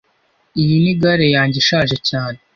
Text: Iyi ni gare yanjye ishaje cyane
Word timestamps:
Iyi 0.61 0.75
ni 0.83 0.93
gare 1.01 1.27
yanjye 1.35 1.57
ishaje 1.63 1.95
cyane 2.09 2.37